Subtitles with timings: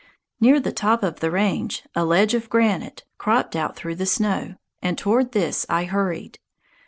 [0.39, 4.55] Near the top of the range a ledge of granite cropped out through the snow,
[4.81, 6.39] and toward this I hurried.